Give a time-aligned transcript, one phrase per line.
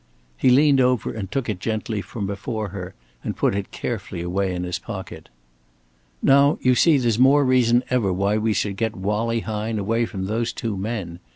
[0.35, 4.51] He leaned over and took it gently from before her, and put it carefully away
[4.55, 5.29] in his pocket.
[6.23, 10.25] "Now, you see, there's more reason ever why we should get Wallie Hine away from
[10.25, 11.19] those two men.